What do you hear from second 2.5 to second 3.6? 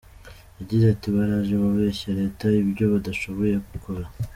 ibyo badashoboye